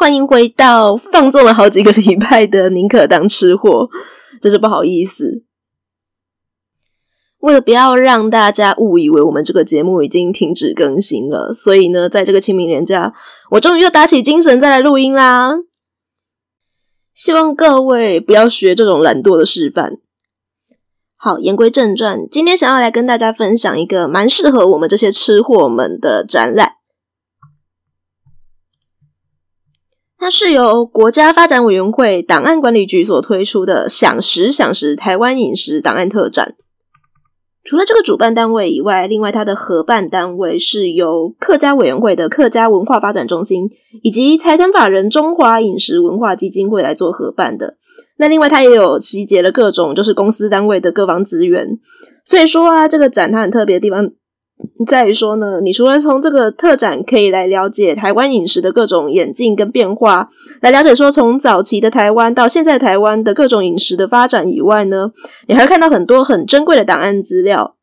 [0.00, 3.88] 欢迎回到放纵了好几个礼拜的宁可当吃货，
[4.40, 5.42] 真是不好意思。
[7.38, 13.12] 为了不要让大家误以为我们这个节目已经停止更新了，所以呢，在这个清明连假，
[13.50, 15.56] 我终于又打起精神再来录音啦。
[17.12, 19.94] 希望各位不要学这种懒惰的示范。
[21.16, 26.77] 好，言归正传，今天想要来跟大家分享一个蛮适合我们这些吃货们的展览。
[30.18, 36.54] 它是由国家发展委员会档案管理局所推出的“享食享食台湾饮食档案特展”。
[37.64, 43.68] 除了这个主办单位以外，另外它的合办单位是由客家委员会的客家文化发展中心
[44.02, 47.76] 以及财团法人中华饮食文化基金会来做合办的。
[48.16, 51.78] 那另外它也有集结了各种就是公司单位的各方资源。
[52.24, 54.10] 所以说啊，这个展它很特别的地方
[54.86, 60.28] 在于说呢，你除了从这个特展可以来了解台湾饮食的各种演进跟变化，
[60.60, 65.12] 来了解说从早期的台湾到现在台湾的各种饮食的发展以外呢，
[65.46, 67.76] 你还会看到很多很珍贵的档案资料，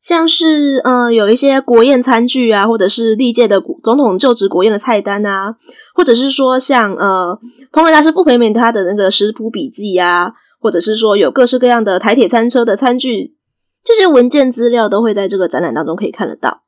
[0.00, 5.54] 像是嗯有一些国宴餐具啊，或者是历届的总统就职国宴的菜单啊，
[5.94, 7.38] 或者是说像呃
[7.72, 13.35] 烹饪大师傅培铭他的那个食谱笔记啊，或者是说有各式各样的台铁餐车的餐具。
[13.86, 16.64] 这些文件资料都会在这个展览当中可以看得到。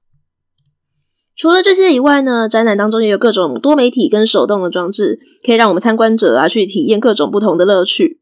[1.35, 8.21] 除了这些以外呢，展览当中也有各种多媒体跟手动的装置，可以让我们参观者啊去体验各种不同的乐趣。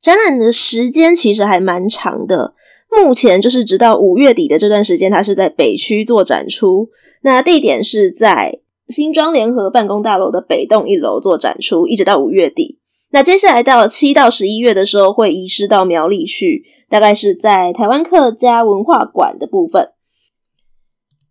[0.00, 2.54] 展览的时间其实还蛮长的，
[2.90, 6.88] 目前就是直到五月底的这段时间，它是在北区做展出。
[7.22, 12.75] 那地点是在新庄联合办公大楼的北栋一楼做展出，一直到五月底。
[13.10, 16.64] 那接下来到七到十一月的时候，会移师到苗栗去。
[16.88, 19.90] 大概是在台湾客家文化馆的部分。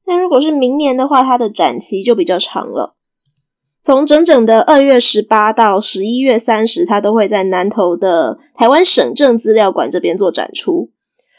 [0.06, 2.96] 那如果是明年的话，它的展期就比较长了，
[3.82, 10.92] 从整整的二月十八到十一月三十，它都会在南投的台湾省政资料馆这边做展出。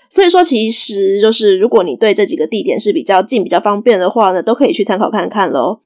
[0.08, 5.82] 所以说，其实就是如果你对这几个地点是比较近、比较方便的话呢，都可以去参考看看咯。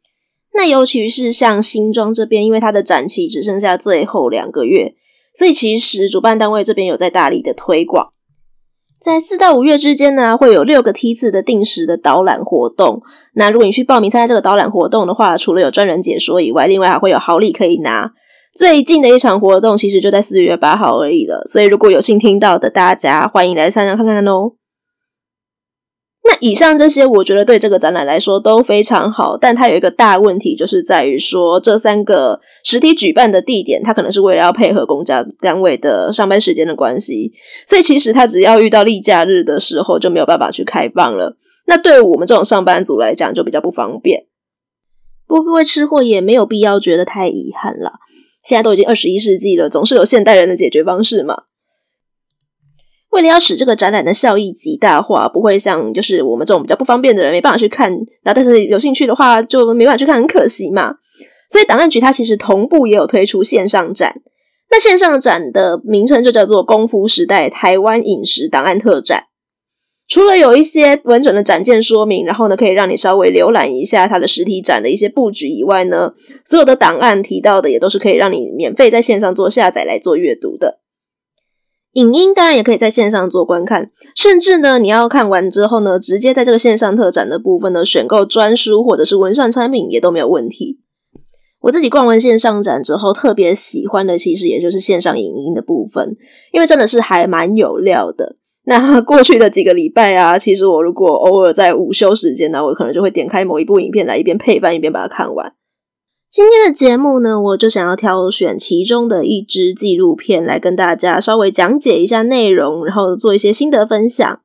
[0.54, 4.94] 那尤其是像新庄这边，因为它的展期只剩下最后两个月，
[5.34, 8.08] 所以其实主办单位这边有在大力的推广。
[9.00, 13.00] 在四到五月之间呢，会有六个梯次的定时的导览活动。
[13.34, 18.12] 那如果你去报名参加这个导览活动的话，除了有专人解说以外，另外还会有好礼可以拿。
[18.54, 24.52] 最近的一场活动其实就在四月八号而已了，所以如果有幸听到的大家，欢迎来参加看看哦。
[26.30, 37.32] 那以上这些，我觉得对这个展览来说都非常好，但它有一个大问题，就是在于说这三个实体举办的地点，它可能是为了要配合公家单位的上班时间的关系，
[37.66, 41.36] 所以其实它只要遇到例假日的时候就没有办法去开放了。
[41.66, 44.26] 那对我们这种上班族来讲，就比较不方便。
[45.26, 47.94] 不过各位吃货也没有必要觉得太遗憾了，
[48.44, 51.44] 现在都已经二十一世纪了，总是有现代人的解决方式嘛。
[53.10, 57.92] 为了要使这个展览的效益极大化，不会像就是我们这种比较不方便的人没办法去看，
[58.24, 60.94] 那但是有兴趣的话就没办法去看，很可惜嘛。
[61.48, 64.14] 所以档案局它其实同步也有推出线上展，
[64.70, 69.24] 那线上展的名称就叫做“功夫时代台湾饮食档案特展”。
[70.06, 80.79] 除了有一些完整的展件说明，然后呢可以让你稍微浏览一下它的实体展的一些布局以外呢，所有的档案提到的也都是可以让你免费在线上做下载来做阅读的。
[81.94, 90.78] 影音当然也可以在线上做观看，甚至呢，你要看完之后呢，直接在这个线上特展的部分呢，选购专书或者是文创产品也都没有问题。
[91.62, 96.16] 我自己逛完线上展之后，特别喜欢的其实也就是线上影音的部分，
[96.52, 98.36] 因为真的是还蛮有料的。
[98.64, 105.52] 那 过去的几个礼拜啊，其实我如果偶尔在午休时间呢，我可能就会点开某一部影片来一边配饭一边把它看完。
[106.30, 114.40] 今天的节目呢，我就想要挑选其中的一支纪录片来跟大家稍微讲解一下内容，然后做一些心得分享。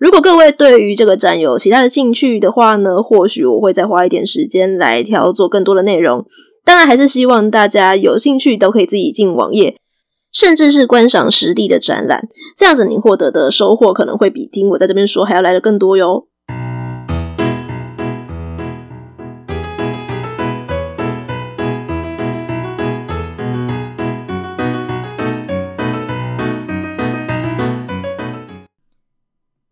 [0.00, 6.26] 如果各位对于这个展有其他的兴趣的话呢，或许我会再花一点时间来挑做更多的内容。
[6.64, 9.76] 当然，还是希望大家有兴趣都可以自己进网页，
[10.32, 16.27] 甚至是观赏实地的展览，这样子你获得的收获可能会比听我在这边说还要来得更多哟。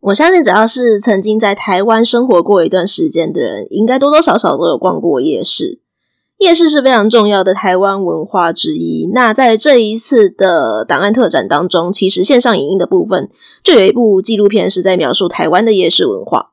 [0.06, 5.80] 我相信，只要是曾经在台湾生活过一段时间的人，应该多多少少都有逛过夜市。
[6.38, 9.10] 夜市是非常重要的台湾文化之一。
[9.12, 13.28] 那在这一次的档案特展当中，其实线上影音的部分
[13.64, 16.52] 就有一部纪录片是在描述台湾的夜市文化。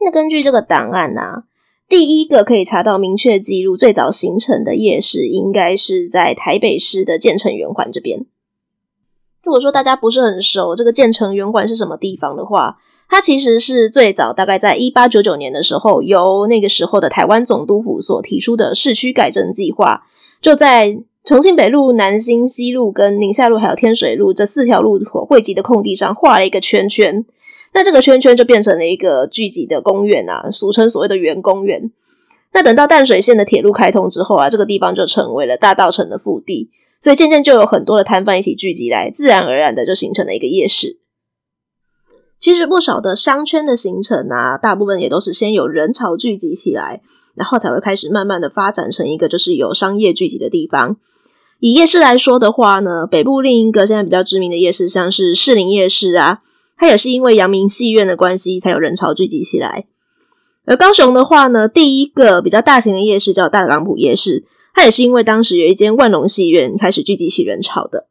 [0.00, 1.44] 那根据这个档案啊，
[1.88, 8.26] 第一个可以查到明确记录最早形成的夜市，应该是在台北市的建成圆环这边。
[9.48, 12.76] 如果说大家不是很熟这个建成圆馆是什么地方的话，
[13.08, 20.02] 它其实是最早大概在一八九九年的时候，由那个时候的台湾总督府所提出的市区改正计划，
[20.42, 27.24] 就在重庆北路、南新西路、跟宁夏路还有天水路这四条路口汇集的空地上画了一个圈圈。
[27.72, 31.90] 那这个圈圈就变成了一个聚集的公园啊，俗称所谓的圆公园。
[32.52, 36.68] 那等到淡水线的铁路开通之后啊，这个地方就成为了大道城的腹地，
[37.00, 40.98] 所以渐渐就有很多的摊贩一起聚集来，自然而然的就形成了一个夜市。
[42.40, 47.02] 其实不少的商圈的形成啊，大部分也都是先有人潮聚集起来，
[47.34, 50.96] 然后才会开始慢慢的发展成一个就是有商业聚集的地方。
[51.60, 56.42] 以夜市来说的话呢，北部另一个现在比较知名的夜市，像是士林夜市啊。
[56.76, 59.86] 它也是因为阳明戏院的关系，才有人潮聚集起来。
[60.64, 64.44] 而高雄的话呢，第一个比较大型的夜市叫大港埔夜市，
[64.78, 68.06] 它也是因为当时有一间万隆戏院开始聚集起人潮的。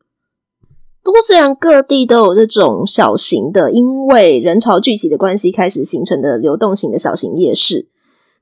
[1.02, 7.88] 不过，虽然各地都有这种小型的，因为人潮聚集的关系开始形成的流动型的小型夜市，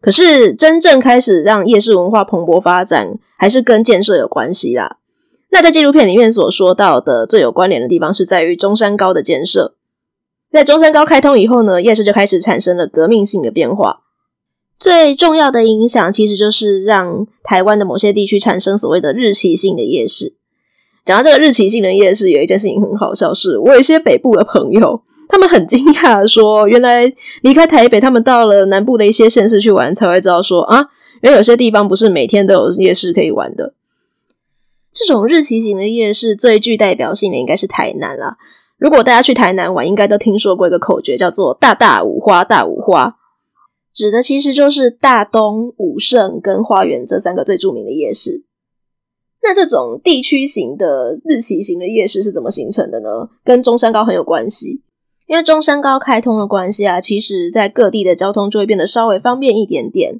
[0.02, 4.98] 可是真正开始让夜市文化蓬勃发展，还是跟建设有关系啦。
[5.52, 9.76] 那在纪录片里面所说到的最有关联的地方，是在于中山高的建设。
[10.52, 14.05] 在中山高开通以后呢，夜市就开始产生了革命性的变化。
[14.80, 20.36] 最重要的影响其实就是让台湾的某些地区产生所谓的日期性的夜市。
[21.06, 30.88] 讲到这个日期性的夜市，有一件事情很好笑，是我有一些北部的朋友，他们很惊讶说，原来离开台北，他们到了南部的一些县市去玩，才会知道说啊，
[31.22, 33.76] 原来有些地方不是每天都有夜市可以玩的。
[34.92, 38.38] 这种日期型的夜市最具代表性的应该是台南啦。
[38.78, 43.16] 如果大家去台南玩，应该都听说过一个口诀，叫做“大大五花大五花”，
[43.96, 48.44] 指的其实就是大东、武圣跟花园这三个最著名的夜市。
[49.42, 53.30] 那这种地区型的日期型的夜市是怎么形成的呢？
[53.46, 54.82] 跟中山高很有关系，
[55.28, 60.20] 因为中山高开通的关系啊，其实在各地的交通就会变得稍微方便一点点。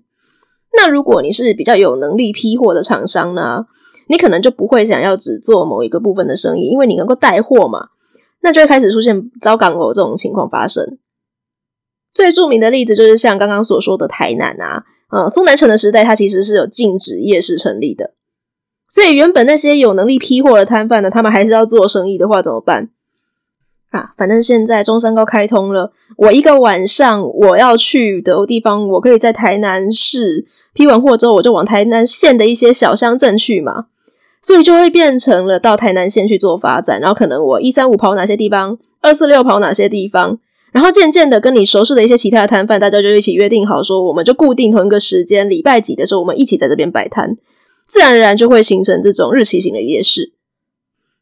[0.78, 3.66] 那如果你是比较有能力批货的厂商呢，
[4.08, 7.90] 你可能就不会想要只做某一个部分的生意，因为你能够带货嘛。
[8.42, 10.98] 那就会开始出现糟港口这种情况发生。
[12.16, 18.14] 最著名的例子就是像刚刚所说的台南啊，呃，苏南城的时代，它其实是有禁止夜市成立的。
[18.90, 22.90] 所以原本那些有能力批货的摊贩呢，他们还是要做生意的话怎么办？
[23.92, 33.88] 啊，反正现在中山高开通了，我一个晚上我要去的地方，我可以在台南市批完货之后，我就往台南县的一些小乡镇去嘛。
[34.42, 40.38] 所以就会变成了到台南县去做发展，然后可能我一三五跑哪些地方，二四六跑哪些地方，
[40.76, 47.38] 然后渐渐的跟你熟识的一些其他的摊贩，大家就一起约定好说，我们就固定同一个时间，礼拜几的时候，我们一起在这边摆摊，
[47.88, 50.34] 自然而然就会形成这种日期型的夜市。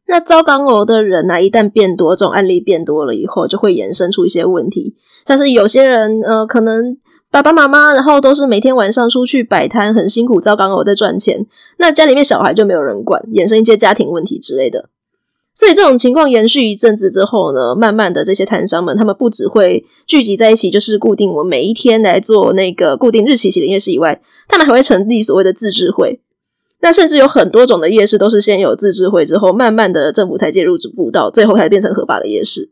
[0.07, 4.95] 那糟港口的人呢、啊，一旦变多，这种案例变多了以后，就会衍生出一些问题，
[5.27, 6.97] 像是有些人呃，可能。
[7.29, 11.47] 爸爸妈妈，然后都是每天晚上出去摆摊，很辛苦，糟糕，我在赚钱。
[11.79, 14.89] 那家里面小孩就没有人管，衍生一些家庭问题之类的。
[15.55, 26.19] 所以这种情况延续一阵子之后呢，慢慢的这些摊商们，他们不只会聚集在一起，就是固定我每一天来做那个固定日期型的夜市以外，他们还会成立所谓的自治会。
[26.81, 32.71] 那甚至有很多种的夜市都是先有自治会之后，慢慢的政府才介入辅导，最后才变成合法的夜市。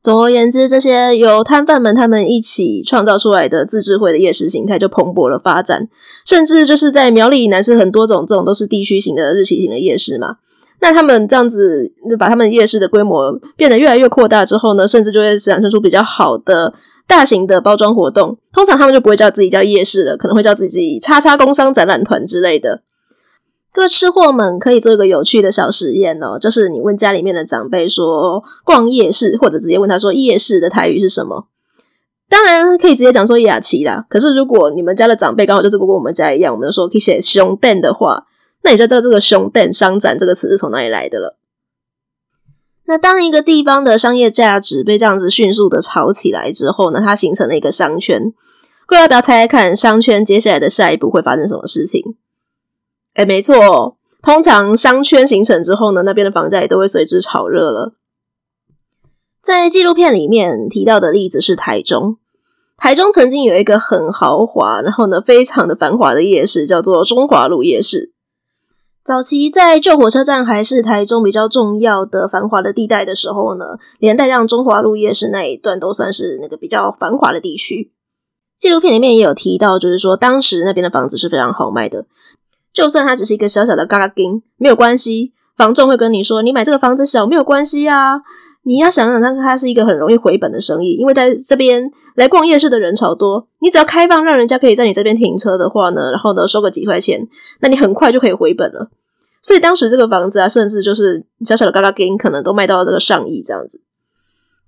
[0.00, 5.88] 总而言之，这些由摊贩们他们一起创造出来的自治会的夜市形态就蓬勃了发展，
[6.24, 10.36] 甚至就是在苗栗以南是很多种这种都是地区型的日期型的夜市嘛。
[10.80, 16.74] 那他们这样子就把他们夜市的规模变得越来越扩大之后呢，甚至就会产生出比较好的
[17.06, 18.36] 大型的包装活动。
[18.52, 22.82] 通常他们就不会叫自己叫夜市了，可能会叫自己“叉叉工商展览团”之类的。
[23.72, 31.46] 各位吃货们可以做一个有趣的小实验哦，就是你问家里面的长辈说逛夜市，或者直接问他说夜市的台语是什么？
[32.28, 34.06] 当然可以直接讲说夜市啦。
[34.08, 38.24] 可是如果你们家的长辈刚好就是跟我们家一样，我们就说可以写熊店的话，
[38.66, 41.38] 那你就知道这个熊蛋商展这个词是从哪里来的了。
[42.86, 48.34] 那当一个地方的商业价值被这样子迅速的炒起来之后呢，它形成了一个商圈。
[48.84, 52.16] 各位要不要猜猜看，商圈接下来的下一步会发生什么事情？
[53.14, 57.94] 哎，没错，通常商圈形成之后呢，那边的房价也都会随之炒热了。
[59.40, 62.16] 在纪录片里面提到的例子是台中，
[62.76, 68.12] 台中曾经有一个很豪华，然后呢非常的繁华的夜市，叫做中华路夜市。
[69.06, 77.92] 早期在旧火车站还是台中比较重要的繁华的地带的时候呢，连带让中华路夜市那一段都算是那个比较繁华的地区。
[78.58, 82.06] 纪录片里面也有提到，就是说当时那边的房子是非常好卖的，
[82.72, 88.22] 就算它只是一个小小的嘎嘎丁，没有关系，房仲会跟你说，你买这个房子小没有关系啊。
[88.66, 97.28] 你要想想，它它是一个很容易回本的生意，因为在这边来逛夜市的人潮多，你只要开放让人家可以在你这边停车的话呢，然后呢收个几块钱，
[97.60, 98.90] 那你很快就可以回本了。
[99.40, 103.80] 所以当时这个房子啊，甚至就是小小的嘎嘎 gain，可能都卖到了这个上亿这样子。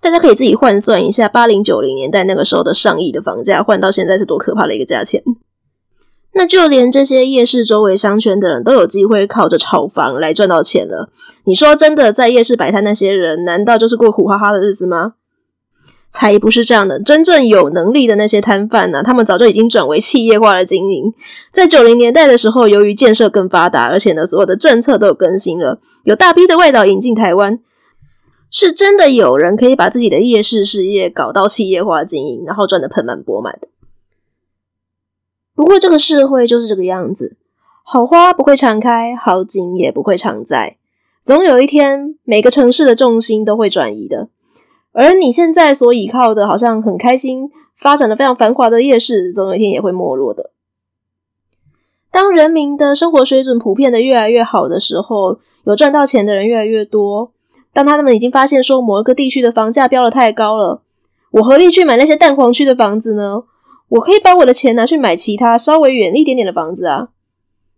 [0.00, 5.20] 大家可以自己换算一下，八零九零年代那个时候的上亿的房价，换到现在是多可怕的一个价钱。
[6.38, 11.10] 那就连这些夜市周围商圈的人都有机会靠着炒房来赚到钱了。
[11.42, 15.14] 你说真的，在夜市摆摊那些人，难道就是过苦哈哈的日子吗？
[16.10, 17.02] 才不是这样的。
[17.02, 21.12] 真正有能力的那些摊贩呢，他们早就已经转为企业化的经营。
[21.50, 27.58] 在九零年代的时候，由于建设更发达，而且呢，所有的政策都有更新了，有大批的外岛引进台湾。
[28.48, 33.66] 是真的有人可以把自己的夜市事业搞到企业化经营，然后赚得盆满钵满的。
[35.58, 37.36] 不过这个社会就是这个样子，
[37.82, 40.76] 好花不会常开，好景也不会常在，
[41.20, 44.28] 总有一天每个城市的重心都会转移的。
[44.92, 50.52] 而你现在所依靠的，好像很开心、发展的非常繁华的夜市，总有一天也会没落的。
[52.12, 57.32] 当人民的生活水准普遍的越来越好的时候，有赚到钱的人越来越多。
[57.72, 60.82] 当他们已经发现说某一个地区的房价飙得太高了，
[61.32, 63.42] 我何必去买那些蛋黄区的房子呢？
[63.88, 67.08] 我可以把我的钱拿去买其他稍微远一点点的房子啊。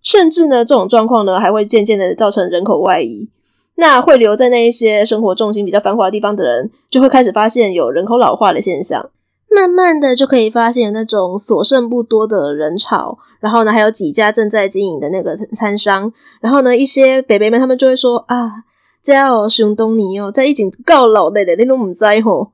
[0.03, 3.31] 甚至呢，这种状况呢，还会渐渐的造成人口外移。
[3.77, 9.11] 那会留在那一些生活重心比较繁华的地方的人，就会开始发现有人口老化的现象。
[9.49, 13.19] 慢慢的就可以发现有那种所剩不多的人潮。
[13.41, 16.13] 然后呢，还有几家正在经营的那个餐商。
[16.41, 18.65] 然后呢，一些北北们他们就会说啊。
[19.03, 22.53] 这哦，熊东尼哦，在一景告老的，你都不知吼。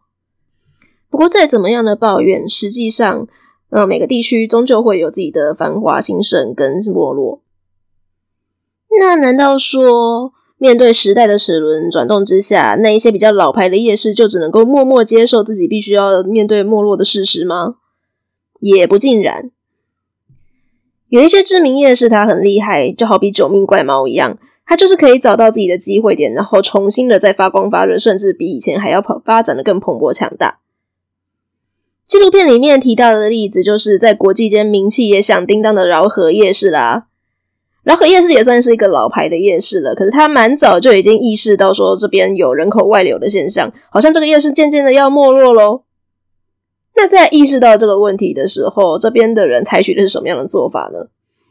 [1.10, 3.26] 不过再怎么样的抱怨，实际上，
[3.76, 7.42] 呃，每个地区终究会有自己的繁华兴盛跟没落。
[8.98, 17.74] 那难道说，面对时代的齿轮转动之下，那一些比较老牌的夜市就只能够默默接受自己必须要面对没落的事实吗？
[18.60, 19.50] 也不尽然。
[21.10, 24.38] 有一些知名夜市，它很厉害，就好比九命怪猫一样。
[24.64, 30.60] 它就是可以找到自己的机会点，然后重新的再发光发热，甚至比以前还要跑发展的更蓬勃强大。
[32.06, 37.06] 纪录片里面提到的例子，就是在国际间名气也响叮当的饶河夜市啦。
[37.82, 45.82] 饶河夜市也算是一个老牌的夜市了，可是他蛮早就已经意识到说这边有人口外流的现象，好像这个夜市渐渐的要没落喽。
[46.96, 51.08] 那在意识到这个问题的时候，这边的人采取的是什么样的做法呢？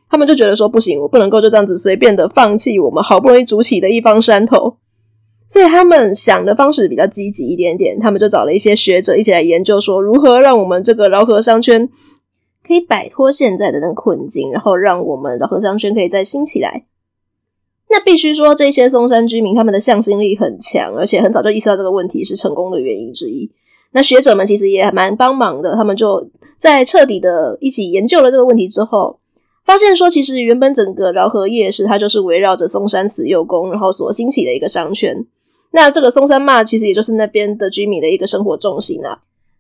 [0.09, 4.77] 他们就觉得说不行，我不能够就这样子随便的放弃我们好不容易筑起的一方山头，
[5.47, 7.99] 所以他们想的方式比较积极一点点。
[7.99, 11.87] 他们就找了一些学者一起来研究，说如何让我们这个饶河商圈
[12.67, 16.85] 可以摆脱现在的那个困境，然后让我们饶河商圈可以再兴起来。
[17.89, 23.51] 那必须说，这些松山居民他们的向心力很强，而且很早就意识到这个问题是成功的原因之一。
[23.91, 29.19] 那学者们其实也蛮帮忙的，他们就在彻底的一起研究了这个问题之后。
[29.63, 35.25] 发现说，其实原本整个饶河夜市，它就是围绕着松山慈幼宫，然后所兴起的一个商圈。
[35.75, 39.20] 那这个松山嘛，其实也就是那边的居民的一个生活重心啊。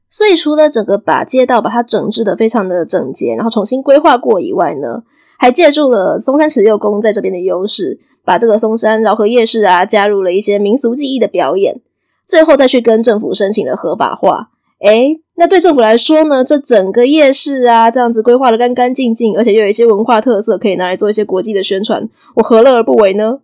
[0.09, 5.03] 所以，除了整个把街道把它整治得非常的整洁，然后重新规划过以外呢，
[5.37, 11.81] 还借助了松山慈祐宫在这边的优势，把这个松山饶河夜市啊，加入了一些民俗技艺的表演，
[12.25, 14.51] 最后再去跟政府申请了合法化。
[14.85, 23.39] 诶那对政府来说呢，这整个夜市啊，这样子规划得干干净净，而且又有一些文化特色，可以拿来做一些国际的宣传，我何乐而不为呢？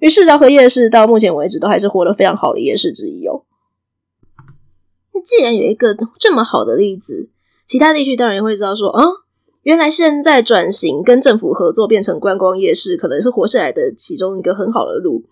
[0.00, 3.44] 于是饶河夜市到目前为止都还是活得非常好的夜市之一哦。
[5.12, 7.30] 那既然有一个这么好的例子，
[7.66, 9.04] 其他地区当然也会知道说，啊，
[9.62, 15.24] 原来现在转型跟政府合作变成观光夜市，可能是活下来的其中一个很好的路，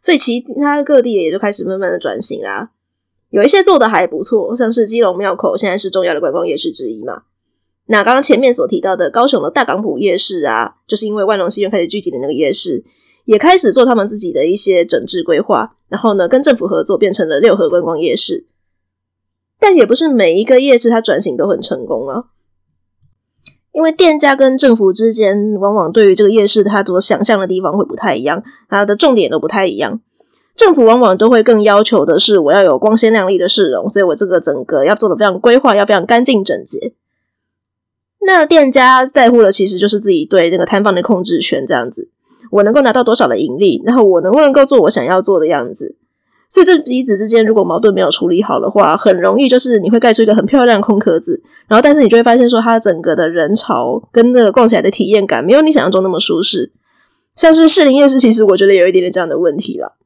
[0.00, 2.70] 所以其他各地也就开始慢慢的转型啦。
[3.30, 7.22] 有一些做的还不错，像是基隆庙口现在是重要的观光夜市之一嘛。
[7.86, 12.84] 那刚刚前面所提到的高雄的大港埔夜市啊，就是因为万隆戏院开始聚集的那个夜市，
[13.24, 18.46] 也开始做他们自己的一些整治规划，然后呢跟政府合作变成了六合观光夜市。
[19.58, 22.24] 但也不是每一个夜市它转型都很成功啊，
[23.72, 30.00] 因为店家跟政府之间往往对于这个夜市它所想象的地方会不太一样，它的重点都不太一样。
[30.54, 36.94] 政府往往都会更要求的是，我要有光鲜亮丽的市容，所以我这个整个要做的非常规划，要非常干净整洁。
[38.20, 42.10] 那店家在乎的其实就是自己对那个摊贩的控制权，这样子，
[42.52, 45.96] 我能够拿到多少的盈利，然后我能不能够做我想要做的样子。
[46.50, 56.72] 所以这彼此之间如果矛盾没有处理好的话，很容易就是你会盖出一个很漂亮空壳子，然后但是你就会发现说，它整个的人潮跟那个逛起来的体验感没有你想象中那么舒适。
[57.34, 59.96] 像是士林夜市，其实我觉得有一点点这样的问题了。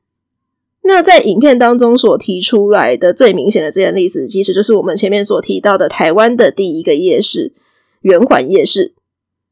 [0.84, 7.52] 那在影片当中所提出来的最明显的这件例子，其实就是我们前面所提到的台湾的第一个夜市——
[8.02, 8.94] 圆环夜市。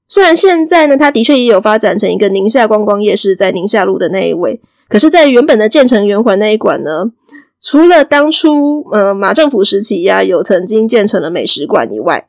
[0.09, 7.13] 虽然现在呢，它的确也有发展成一个宁夏观光夜市，在宁夏路的那一位，可是，在原本的建成圆环那一馆呢，
[7.61, 12.29] 除了当初呃马政府时期呀、有曾经建成了美食馆以外，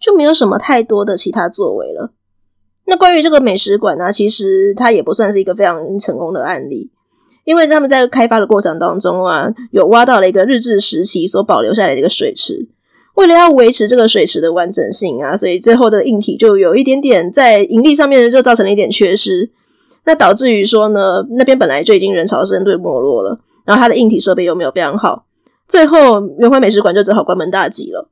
[0.00, 2.12] 就没有什么太多的其他作为了。
[2.86, 6.92] 那关于这个美食馆呢，其实它也不算是一个非常成功的案例。
[7.44, 12.68] 因为他们在开发的过程当中啊，有挖到了一个日治时期所保留下来的一个水池，
[13.18, 19.50] 为了要维持这个水池的完整性啊，所以最后的硬体就有一点点在营地上面就造成了一点缺失，
[20.04, 25.24] 那导致于说呢，那边本来就已经人潮深对没落了，然后它的硬体设备又没有非常好，
[25.66, 28.08] 最后圆环美食馆就只好关门大吉了。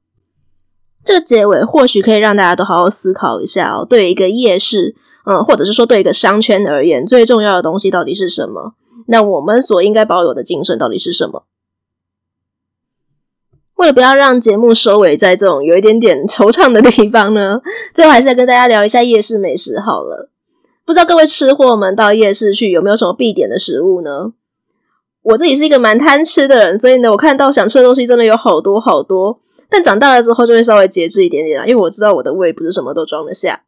[1.05, 8.73] 这个结尾或许可以让大家都好好思考一下哦，对一个夜市，嗯，或者是说对一个商圈而言，最重要的东西到底是什么？
[9.07, 11.45] 那我们所应该保有的精神到底是什么？
[13.77, 17.61] 为了不要让节目收尾在这种有一点点惆怅的地方呢，
[17.95, 20.31] 最后还是来跟大家聊一下夜市美食好了。
[20.85, 24.33] 不知道各位吃货们到夜市去有没有什么必点的食物呢？
[25.23, 29.41] 我自己是一个蛮贪吃的人，所以呢，我看到想吃的东西真的有好多好多。
[29.69, 33.65] 但长大了之后就会稍微节制一点点啦，因为我知道我的胃不是什么都装得下。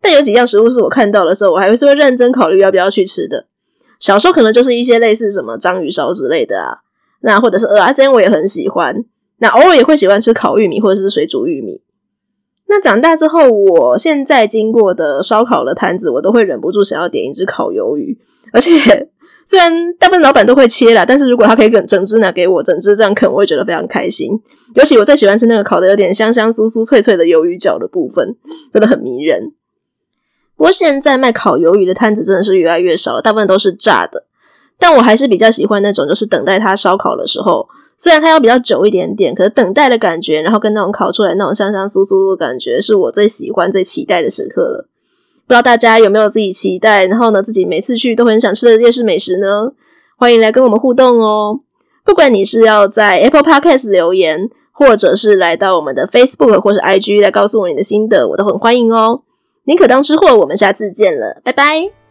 [0.00, 3.46] 但有几样食物是我看到的时候，我还是会认真考虑要不要去吃的。
[4.00, 6.78] 小时候可能就是一些类似什么章鱼烧之类的啊，
[7.20, 9.04] 那或者是蚵仔煎我也很喜欢。
[9.44, 11.82] 那偶尔也会喜欢吃烤玉米或者是水煮玉米。
[12.66, 18.18] 那长大之后，我现在经过的烧烤的摊子，我都会忍不住想要点一只烤鱿鱼。
[18.54, 18.72] 而且
[19.44, 24.30] 虽然大部分老板都会切啦，但是如果他可以整整只拿给我，整只这样啃，我会觉得非常开心。
[24.76, 28.34] 尤其我最喜欢吃那个烤的有点香香酥酥脆脆的鱿鱼脚的部分，
[28.72, 29.52] 真的很迷人。
[30.56, 34.26] 不过现在卖烤鱿鱼的摊子真的是越来越少了，大部分都是炸的。
[34.78, 44.88] 但我还是比较喜欢那种，就是等待它烧烤的时候，虽然它要比较久一点点，可是等待的感觉，然后跟那种烤出来那种香香酥酥的感觉，是我最喜欢、最期待的时刻了。
[45.46, 49.72] 不知道大家有没有自己期待，然后呢，自己每次去都很想吃的夜市美食呢？
[50.16, 51.60] 欢迎来跟我们互动哦！
[52.04, 59.22] 不管你是要在 Apple Podcast 留言，或者是来到我们的 Facebook 或是 IG 来告诉我你的心得，我都很欢迎哦。
[59.64, 62.03] 宁可当吃货，我们下次见了，拜拜。